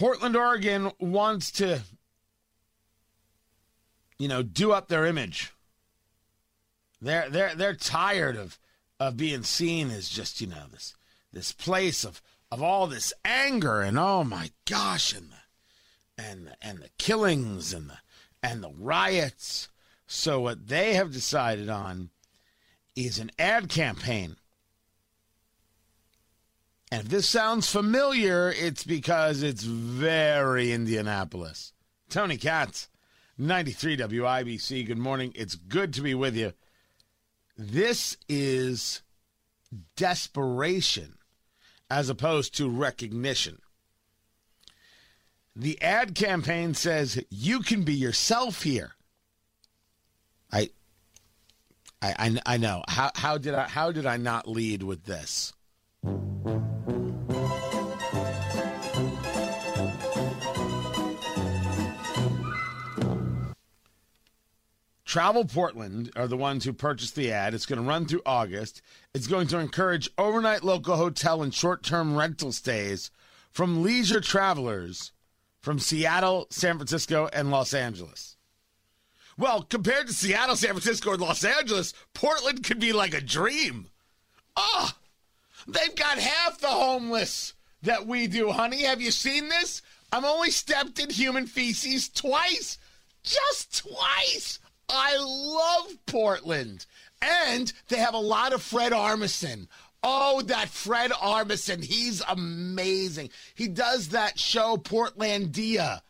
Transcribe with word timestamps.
Portland, 0.00 0.34
Oregon 0.34 0.92
wants 0.98 1.50
to, 1.50 1.82
you 4.18 4.28
know, 4.28 4.42
do 4.42 4.72
up 4.72 4.88
their 4.88 5.04
image. 5.04 5.52
They're 7.02 7.28
they're 7.28 7.54
they're 7.54 7.74
tired 7.74 8.34
of 8.34 8.58
of 8.98 9.18
being 9.18 9.42
seen 9.42 9.90
as 9.90 10.08
just 10.08 10.40
you 10.40 10.46
know 10.46 10.64
this 10.72 10.94
this 11.34 11.52
place 11.52 12.02
of 12.02 12.22
of 12.50 12.62
all 12.62 12.86
this 12.86 13.12
anger 13.26 13.82
and 13.82 13.98
oh 13.98 14.24
my 14.24 14.52
gosh 14.66 15.12
and 15.12 15.32
the 15.32 16.22
and 16.24 16.46
the, 16.46 16.56
and 16.62 16.78
the 16.78 16.90
killings 16.96 17.74
and 17.74 17.90
the 17.90 17.98
and 18.42 18.64
the 18.64 18.72
riots. 18.72 19.68
So 20.06 20.40
what 20.40 20.68
they 20.68 20.94
have 20.94 21.12
decided 21.12 21.68
on 21.68 22.08
is 22.96 23.18
an 23.18 23.32
ad 23.38 23.68
campaign. 23.68 24.36
And 26.90 27.02
if 27.02 27.08
this 27.08 27.28
sounds 27.28 27.70
familiar, 27.70 28.50
it's 28.50 28.82
because 28.82 29.42
it's 29.42 29.62
very 29.62 30.72
Indianapolis. 30.72 31.72
Tony 32.08 32.36
Katz, 32.36 32.88
93 33.38 33.96
WIBC. 33.96 34.86
Good 34.86 34.98
morning. 34.98 35.32
It's 35.36 35.54
good 35.54 35.94
to 35.94 36.02
be 36.02 36.14
with 36.14 36.36
you. 36.36 36.52
This 37.56 38.16
is 38.28 39.02
desperation 39.96 41.18
as 41.88 42.08
opposed 42.08 42.56
to 42.56 42.68
recognition. 42.68 43.60
The 45.54 45.80
ad 45.82 46.14
campaign 46.14 46.74
says 46.74 47.22
you 47.30 47.60
can 47.60 47.82
be 47.82 47.94
yourself 47.94 48.62
here. 48.62 48.92
I 50.50 50.70
I, 52.02 52.14
I, 52.18 52.54
I 52.54 52.56
know. 52.56 52.82
How, 52.88 53.10
how 53.14 53.38
did 53.38 53.54
I 53.54 53.68
how 53.68 53.92
did 53.92 54.06
I 54.06 54.16
not 54.16 54.48
lead 54.48 54.82
with 54.82 55.04
this? 55.04 55.52
Travel 65.10 65.44
Portland 65.44 66.12
are 66.14 66.28
the 66.28 66.36
ones 66.36 66.64
who 66.64 66.72
purchased 66.72 67.16
the 67.16 67.32
ad. 67.32 67.52
It's 67.52 67.66
going 67.66 67.80
to 67.80 67.88
run 67.88 68.06
through 68.06 68.22
August. 68.24 68.80
It's 69.12 69.26
going 69.26 69.48
to 69.48 69.58
encourage 69.58 70.08
overnight 70.16 70.62
local 70.62 70.94
hotel 70.94 71.42
and 71.42 71.52
short 71.52 71.82
term 71.82 72.16
rental 72.16 72.52
stays 72.52 73.10
from 73.50 73.82
leisure 73.82 74.20
travelers 74.20 75.10
from 75.58 75.80
Seattle, 75.80 76.46
San 76.50 76.76
Francisco, 76.76 77.28
and 77.32 77.50
Los 77.50 77.74
Angeles. 77.74 78.36
Well, 79.36 79.64
compared 79.64 80.06
to 80.06 80.12
Seattle, 80.12 80.54
San 80.54 80.70
Francisco, 80.70 81.14
and 81.14 81.20
Los 81.20 81.42
Angeles, 81.42 81.92
Portland 82.14 82.62
could 82.62 82.78
be 82.78 82.92
like 82.92 83.12
a 83.12 83.20
dream. 83.20 83.88
Oh, 84.56 84.92
they've 85.66 85.96
got 85.96 86.20
half 86.20 86.60
the 86.60 86.68
homeless 86.68 87.54
that 87.82 88.06
we 88.06 88.28
do, 88.28 88.52
honey. 88.52 88.84
Have 88.84 89.00
you 89.00 89.10
seen 89.10 89.48
this? 89.48 89.82
I'm 90.12 90.24
only 90.24 90.52
stepped 90.52 91.00
in 91.00 91.10
human 91.10 91.48
feces 91.48 92.08
twice. 92.08 92.78
Just 93.24 93.76
twice. 93.76 94.60
I 94.92 95.16
love 95.18 96.06
Portland. 96.06 96.86
And 97.22 97.72
they 97.88 97.96
have 97.96 98.14
a 98.14 98.18
lot 98.18 98.52
of 98.52 98.62
Fred 98.62 98.92
Armisen. 98.92 99.68
Oh, 100.02 100.40
that 100.42 100.68
Fred 100.68 101.10
Armisen. 101.10 101.84
He's 101.84 102.22
amazing. 102.26 103.30
He 103.54 103.68
does 103.68 104.08
that 104.08 104.38
show, 104.38 104.76
Portlandia. 104.76 106.00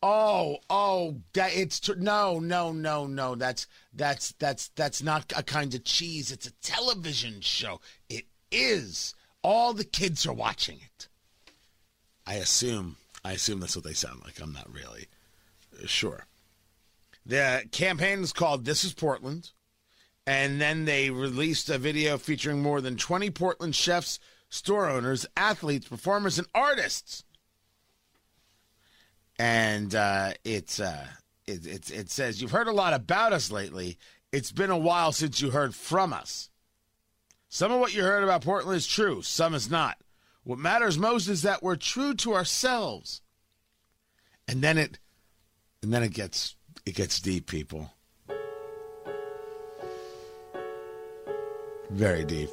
Oh, 0.00 0.58
oh, 0.70 1.16
that 1.32 1.56
it's 1.56 1.80
tr- 1.80 1.94
no, 1.94 2.38
no, 2.38 2.70
no, 2.70 3.06
no. 3.06 3.34
That's 3.34 3.66
that's 3.92 4.32
that's 4.38 4.68
that's 4.76 5.02
not 5.02 5.32
a 5.36 5.42
kind 5.42 5.74
of 5.74 5.82
cheese. 5.82 6.30
It's 6.30 6.46
a 6.46 6.52
television 6.62 7.40
show. 7.40 7.80
It 8.08 8.26
is. 8.52 9.14
All 9.42 9.72
the 9.72 9.84
kids 9.84 10.24
are 10.24 10.32
watching 10.32 10.78
it. 10.84 11.08
I 12.24 12.34
assume. 12.34 12.96
I 13.24 13.32
assume 13.32 13.58
that's 13.58 13.74
what 13.74 13.84
they 13.84 13.92
sound 13.92 14.20
like. 14.24 14.40
I'm 14.40 14.52
not 14.52 14.72
really 14.72 15.08
sure. 15.86 16.27
The 17.28 17.68
campaign 17.72 18.20
is 18.20 18.32
called 18.32 18.64
This 18.64 18.84
is 18.84 18.94
Portland. 18.94 19.50
And 20.26 20.60
then 20.60 20.86
they 20.86 21.10
released 21.10 21.70
a 21.70 21.78
video 21.78 22.18
featuring 22.18 22.62
more 22.62 22.80
than 22.80 22.96
20 22.96 23.30
Portland 23.30 23.74
chefs, 23.74 24.18
store 24.48 24.88
owners, 24.88 25.26
athletes, 25.36 25.88
performers, 25.88 26.38
and 26.38 26.48
artists. 26.54 27.24
And 29.38 29.94
uh, 29.94 30.32
it's, 30.44 30.80
uh, 30.80 31.06
it, 31.46 31.66
it, 31.66 31.90
it 31.90 32.10
says, 32.10 32.42
You've 32.42 32.50
heard 32.50 32.66
a 32.66 32.72
lot 32.72 32.92
about 32.94 33.32
us 33.32 33.52
lately. 33.52 33.98
It's 34.32 34.52
been 34.52 34.70
a 34.70 34.76
while 34.76 35.12
since 35.12 35.40
you 35.40 35.50
heard 35.50 35.74
from 35.74 36.12
us. 36.12 36.50
Some 37.48 37.72
of 37.72 37.80
what 37.80 37.94
you 37.94 38.02
heard 38.02 38.24
about 38.24 38.42
Portland 38.42 38.76
is 38.76 38.86
true, 38.86 39.22
some 39.22 39.54
is 39.54 39.70
not. 39.70 39.98
What 40.44 40.58
matters 40.58 40.98
most 40.98 41.28
is 41.28 41.42
that 41.42 41.62
we're 41.62 41.76
true 41.76 42.14
to 42.14 42.34
ourselves. 42.34 43.22
And 44.46 44.62
then 44.62 44.78
it 44.78 44.98
and 45.82 45.92
then 45.92 46.02
it 46.02 46.12
gets 46.12 46.56
it 46.86 46.94
gets 46.94 47.20
deep, 47.20 47.46
people. 47.46 47.90
Very 51.90 52.24
deep. 52.24 52.50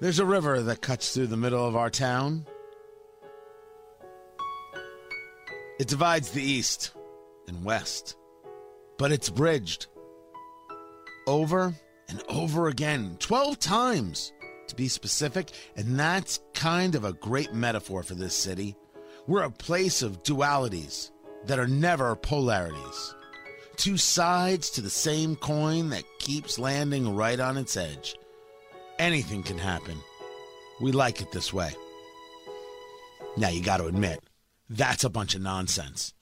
There's 0.00 0.18
a 0.18 0.26
river 0.26 0.62
that 0.62 0.82
cuts 0.82 1.12
through 1.12 1.28
the 1.28 1.36
middle 1.36 1.66
of 1.66 1.74
our 1.74 1.90
town. 1.90 2.46
It 5.80 5.88
divides 5.88 6.30
the 6.30 6.42
east 6.42 6.92
and 7.46 7.64
west, 7.64 8.16
but 8.98 9.10
it's 9.10 9.30
bridged 9.30 9.86
over 11.26 11.74
and 12.08 12.22
over 12.28 12.68
again, 12.68 13.16
12 13.18 13.58
times 13.58 14.32
to 14.68 14.76
be 14.76 14.88
specific, 14.88 15.50
and 15.76 15.98
that's 15.98 16.40
kind 16.54 16.94
of 16.94 17.04
a 17.04 17.12
great 17.12 17.52
metaphor 17.52 18.02
for 18.02 18.14
this 18.14 18.34
city. 18.34 18.76
We're 19.26 19.42
a 19.42 19.50
place 19.50 20.02
of 20.02 20.22
dualities 20.22 21.10
that 21.48 21.58
are 21.58 21.66
never 21.66 22.14
polarities 22.14 23.14
two 23.78 23.96
sides 23.96 24.70
to 24.70 24.80
the 24.80 24.90
same 24.90 25.36
coin 25.36 25.88
that 25.90 26.02
keeps 26.18 26.58
landing 26.58 27.14
right 27.14 27.38
on 27.38 27.56
its 27.56 27.76
edge. 27.76 28.16
Anything 28.98 29.42
can 29.42 29.56
happen. 29.56 29.96
We 30.80 30.92
like 30.92 31.22
it 31.22 31.30
this 31.30 31.52
way. 31.52 31.70
Now, 33.36 33.48
you 33.48 33.62
got 33.62 33.76
to 33.76 33.86
admit, 33.86 34.20
that's 34.68 35.04
a 35.04 35.08
bunch 35.08 35.36
of 35.36 35.42
nonsense. 35.42 36.12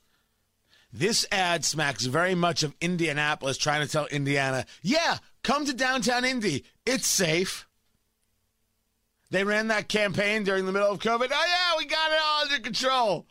This 0.93 1.27
ad 1.33 1.65
smacks 1.65 2.05
very 2.05 2.35
much 2.35 2.63
of 2.63 2.75
Indianapolis 2.81 3.57
trying 3.57 3.85
to 3.85 3.91
tell 3.91 4.07
Indiana, 4.07 4.67
yeah, 4.83 5.19
come 5.43 5.65
to 5.65 5.73
downtown 5.73 6.25
Indy. 6.25 6.65
It's 6.85 7.07
safe. 7.07 7.67
They 9.31 9.45
ran 9.45 9.69
that 9.69 9.89
campaign 9.89 10.45
during 10.45 10.67
the 10.67 10.73
middle 10.73 10.91
of 10.91 11.01
COVID. 11.01 11.29
Oh, 11.33 11.47
yeah, 11.49 11.79
we 11.79 11.87
got 11.87 12.13
it 12.13 12.19
all 12.23 12.43
under 12.43 12.59
control. 12.61 13.27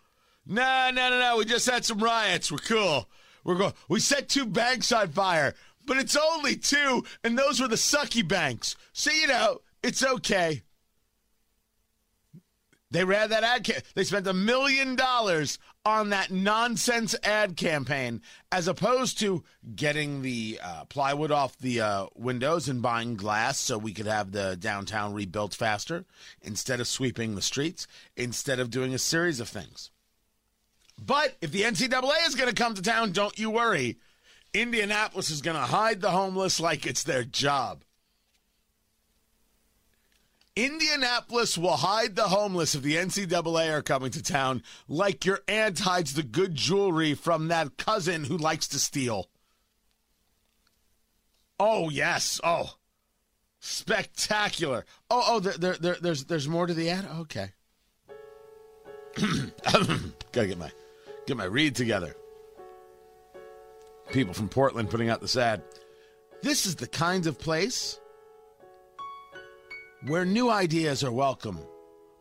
No, 0.45 0.91
no, 0.93 1.09
no, 1.09 1.19
no. 1.19 1.37
We 1.37 1.45
just 1.45 1.69
had 1.69 1.85
some 1.85 1.99
riots. 1.99 2.51
We're 2.51 2.59
cool. 2.59 3.09
We're 3.43 3.55
going. 3.55 3.73
We 3.89 3.99
set 3.99 4.29
two 4.29 4.45
banks 4.45 4.91
on 4.91 5.09
fire, 5.09 5.55
but 5.85 5.97
it's 5.97 6.15
only 6.15 6.55
two, 6.55 7.03
and 7.23 7.37
those 7.37 7.59
were 7.59 7.67
the 7.67 7.75
sucky 7.75 8.27
banks. 8.27 8.75
So 8.93 9.11
you 9.11 9.27
know 9.27 9.61
it's 9.83 10.03
okay. 10.03 10.63
They 12.91 13.03
ran 13.03 13.29
that 13.31 13.43
ad. 13.43 13.83
They 13.93 14.03
spent 14.03 14.27
a 14.27 14.33
million 14.33 14.95
dollars 14.95 15.59
on 15.85 16.09
that 16.09 16.31
nonsense 16.31 17.15
ad 17.23 17.57
campaign, 17.57 18.21
as 18.51 18.67
opposed 18.67 19.19
to 19.19 19.43
getting 19.75 20.21
the 20.21 20.59
uh, 20.63 20.85
plywood 20.85 21.31
off 21.31 21.57
the 21.57 21.81
uh, 21.81 22.05
windows 22.15 22.69
and 22.69 22.81
buying 22.81 23.15
glass 23.15 23.59
so 23.59 23.77
we 23.77 23.93
could 23.93 24.07
have 24.07 24.31
the 24.31 24.55
downtown 24.55 25.13
rebuilt 25.13 25.53
faster. 25.53 26.05
Instead 26.41 26.79
of 26.79 26.87
sweeping 26.87 27.35
the 27.35 27.41
streets, 27.41 27.85
instead 28.15 28.59
of 28.59 28.69
doing 28.69 28.93
a 28.93 28.99
series 28.99 29.39
of 29.39 29.49
things. 29.49 29.91
But 31.03 31.35
if 31.41 31.51
the 31.51 31.61
NCAA 31.61 32.27
is 32.27 32.35
going 32.35 32.49
to 32.49 32.55
come 32.55 32.73
to 32.75 32.81
town, 32.81 33.11
don't 33.11 33.37
you 33.37 33.49
worry. 33.49 33.97
Indianapolis 34.53 35.29
is 35.29 35.41
going 35.41 35.57
to 35.57 35.63
hide 35.63 36.01
the 36.01 36.11
homeless 36.11 36.59
like 36.59 36.85
it's 36.85 37.03
their 37.03 37.23
job. 37.23 37.83
Indianapolis 40.55 41.57
will 41.57 41.75
hide 41.75 42.15
the 42.15 42.29
homeless 42.29 42.75
if 42.75 42.81
the 42.81 42.95
NCAA 42.95 43.73
are 43.73 43.81
coming 43.81 44.09
to 44.11 44.23
town, 44.23 44.63
like 44.87 45.25
your 45.25 45.41
aunt 45.49 45.79
hides 45.79 46.13
the 46.13 46.23
good 46.23 46.55
jewelry 46.55 47.13
from 47.13 47.49
that 47.49 47.75
cousin 47.75 48.23
who 48.23 48.37
likes 48.37 48.69
to 48.69 48.79
steal. 48.79 49.29
Oh 51.59 51.89
yes, 51.89 52.39
oh, 52.41 52.75
spectacular. 53.59 54.85
Oh, 55.09 55.23
oh, 55.27 55.39
there, 55.41 55.57
there, 55.57 55.75
there 55.75 55.97
there's, 55.99 56.23
there's 56.25 56.47
more 56.47 56.67
to 56.67 56.73
the 56.73 56.89
ad. 56.89 57.05
Okay, 57.19 57.49
gotta 60.31 60.47
get 60.47 60.57
my 60.57 60.71
get 61.25 61.37
my 61.37 61.45
read 61.45 61.75
together. 61.75 62.15
People 64.11 64.33
from 64.33 64.49
Portland 64.49 64.89
putting 64.89 65.09
out 65.09 65.21
this 65.21 65.37
ad. 65.37 65.63
This 66.41 66.65
is 66.65 66.75
the 66.75 66.87
kind 66.87 67.25
of 67.25 67.39
place 67.39 67.99
where 70.07 70.25
new 70.25 70.49
ideas 70.49 71.03
are 71.03 71.11
welcome, 71.11 71.59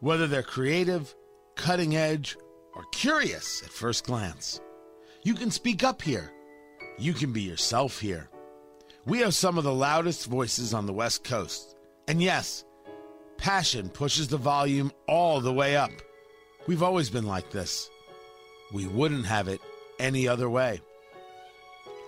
whether 0.00 0.26
they're 0.26 0.42
creative, 0.42 1.14
cutting 1.56 1.94
edge, 1.94 2.36
or 2.74 2.84
curious 2.92 3.62
at 3.62 3.70
first 3.70 4.06
glance. 4.06 4.60
You 5.22 5.34
can 5.34 5.50
speak 5.50 5.84
up 5.84 6.00
here. 6.00 6.32
You 6.98 7.12
can 7.12 7.32
be 7.32 7.42
yourself 7.42 8.00
here. 8.00 8.28
We 9.04 9.18
have 9.18 9.34
some 9.34 9.58
of 9.58 9.64
the 9.64 9.74
loudest 9.74 10.26
voices 10.26 10.72
on 10.72 10.86
the 10.86 10.92
West 10.92 11.24
Coast. 11.24 11.76
And 12.08 12.22
yes, 12.22 12.64
passion 13.36 13.90
pushes 13.90 14.28
the 14.28 14.38
volume 14.38 14.92
all 15.06 15.40
the 15.40 15.52
way 15.52 15.76
up. 15.76 15.90
We've 16.66 16.82
always 16.82 17.10
been 17.10 17.26
like 17.26 17.50
this. 17.50 17.90
We 18.74 18.88
wouldn't 18.88 19.26
have 19.26 19.46
it 19.46 19.60
any 20.00 20.26
other 20.26 20.50
way. 20.50 20.80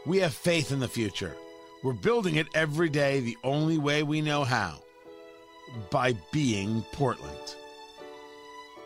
We 0.05 0.19
have 0.19 0.35
faith 0.35 0.73
in 0.73 0.81
the 0.81 0.89
future. 0.89 1.37
We're 1.85 1.93
building 1.93 2.35
it 2.35 2.49
every 2.57 2.89
day 2.89 3.21
the 3.21 3.39
only 3.45 3.79
way 3.79 4.03
we 4.03 4.21
know 4.21 4.43
how 4.43 4.83
by 5.91 6.17
being 6.33 6.83
Portland. 6.93 7.55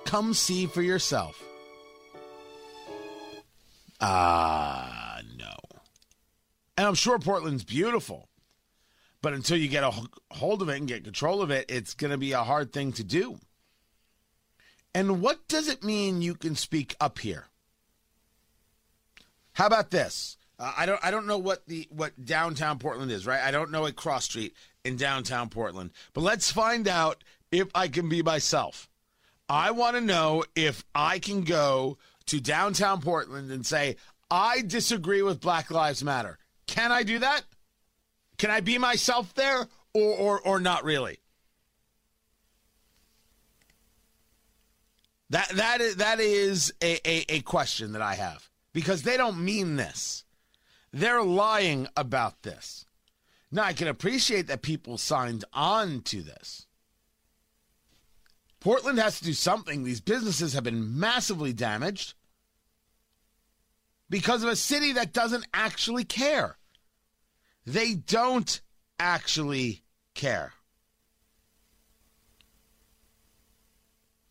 Come 0.05 0.35
see 0.35 0.67
for 0.67 0.83
yourself. 0.83 1.43
Ah, 3.99 5.17
uh, 5.17 5.23
no. 5.39 5.55
And 6.77 6.87
I'm 6.87 6.95
sure 6.95 7.19
Portland's 7.19 7.65
beautiful. 7.65 8.29
But 9.23 9.33
until 9.33 9.57
you 9.57 9.69
get 9.69 9.85
a 9.85 9.93
hold 10.31 10.61
of 10.61 10.69
it 10.69 10.77
and 10.77 10.87
get 10.87 11.05
control 11.05 11.41
of 11.41 11.51
it, 11.51 11.71
it's 11.71 11.95
going 11.95 12.11
to 12.11 12.19
be 12.19 12.33
a 12.33 12.45
hard 12.45 12.75
thing 12.75 12.93
to 12.93 13.05
do. 13.05 13.39
And 14.95 15.23
what 15.23 15.49
does 15.49 15.67
it 15.67 15.83
mean 15.83 16.21
you 16.21 16.35
can 16.35 16.57
speak 16.57 16.95
up 17.01 17.19
here? 17.19 17.47
How 19.61 19.67
about 19.67 19.91
this? 19.91 20.39
Uh, 20.59 20.73
I 20.75 20.87
don't 20.87 20.99
I 21.05 21.11
don't 21.11 21.27
know 21.27 21.37
what 21.37 21.67
the 21.67 21.87
what 21.91 22.25
downtown 22.25 22.79
Portland 22.79 23.13
is, 23.13 23.27
right? 23.27 23.43
I 23.43 23.51
don't 23.51 23.71
know 23.71 23.85
a 23.85 23.93
cross 23.93 24.25
street 24.25 24.55
in 24.87 24.97
downtown 24.97 25.51
Portland. 25.51 25.91
But 26.15 26.23
let's 26.23 26.51
find 26.51 26.89
out 26.89 27.23
if 27.53 27.69
I 27.75 27.89
can 27.89 28.09
be 28.09 28.23
myself. 28.23 28.89
I 29.51 29.73
want 29.73 29.97
to 29.97 30.01
know 30.01 30.45
if 30.57 30.83
I 30.95 31.19
can 31.19 31.43
go 31.43 31.99
to 32.25 32.41
downtown 32.41 33.03
Portland 33.03 33.51
and 33.51 33.67
say, 33.67 33.97
I 34.31 34.63
disagree 34.63 35.21
with 35.21 35.43
Black 35.43 35.71
Lives 35.71 36.03
Matter. 36.03 36.39
Can 36.67 36.91
I 36.91 37.03
do 37.03 37.19
that? 37.19 37.43
Can 38.39 38.51
I 38.51 38.61
be 38.61 38.79
myself 38.79 39.35
there 39.35 39.67
or, 39.93 40.15
or, 40.15 40.41
or 40.41 40.59
not 40.59 40.85
really? 40.85 41.19
That, 45.29 45.51
that 45.51 45.83
is, 45.83 45.97
that 45.97 46.19
is 46.19 46.73
a, 46.83 47.07
a, 47.07 47.35
a 47.35 47.41
question 47.41 47.93
that 47.93 48.01
I 48.01 48.15
have 48.15 48.50
because 48.73 49.03
they 49.03 49.17
don't 49.17 49.45
mean 49.45 49.77
this. 49.77 50.25
They're 50.93 51.23
lying 51.23 51.87
about 51.97 52.43
this. 52.43 52.87
Now, 53.53 53.65
I 53.65 53.73
can 53.73 53.89
appreciate 53.89 54.47
that 54.47 54.63
people 54.63 54.97
signed 54.99 55.45
on 55.53 56.03
to 56.03 56.23
this. 56.23 56.67
Portland 58.61 58.99
has 58.99 59.19
to 59.19 59.25
do 59.25 59.33
something. 59.33 59.83
These 59.83 60.01
businesses 60.01 60.53
have 60.53 60.65
been 60.65 60.99
massively 60.99 61.53
damaged 61.53 62.15
because 64.09 64.43
of 64.43 64.51
a 64.51 64.57
city 64.57 64.93
that 64.93 65.13
doesn't 65.13 65.47
actually 65.55 66.05
care. 66.05 66.59
They 67.65 67.95
don't 67.95 68.61
actually 68.99 69.83
care. 70.15 70.53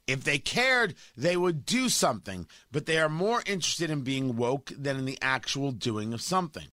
If 0.09 0.23
they 0.23 0.39
cared, 0.39 0.95
they 1.15 1.37
would 1.37 1.67
do 1.67 1.87
something, 1.87 2.47
but 2.71 2.87
they 2.87 2.97
are 2.97 3.09
more 3.09 3.43
interested 3.45 3.91
in 3.91 4.01
being 4.01 4.37
woke 4.37 4.71
than 4.75 4.97
in 4.97 5.05
the 5.05 5.19
actual 5.21 5.71
doing 5.71 6.15
of 6.15 6.21
something. 6.21 6.69